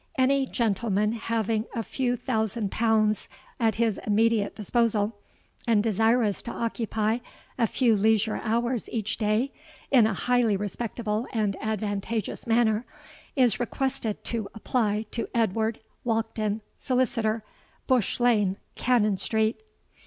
—Any 0.17 0.47
gentleman 0.47 1.11
having 1.11 1.65
a 1.75 1.83
few 1.83 2.15
thousand 2.15 2.71
pounds 2.71 3.29
at 3.59 3.75
his 3.75 3.99
immediate 4.07 4.55
disposal, 4.55 5.15
and 5.67 5.83
desirous 5.83 6.41
to 6.41 6.51
occupy 6.51 7.19
a 7.59 7.67
few 7.67 7.95
leisure 7.95 8.37
hours 8.43 8.89
each 8.89 9.17
day 9.17 9.53
in 9.91 10.07
a 10.07 10.13
highly 10.15 10.57
respectable 10.57 11.27
and 11.33 11.55
advantageous 11.61 12.47
manner, 12.47 12.83
is 13.35 13.59
requested 13.59 14.23
to 14.23 14.49
apply 14.55 15.05
to 15.11 15.27
Edward 15.35 15.79
Walkden, 16.03 16.61
Solicitor, 16.79 17.43
Bush 17.85 18.19
Lane, 18.19 18.57
Cannon 18.75 19.17
Street.' 19.17 19.61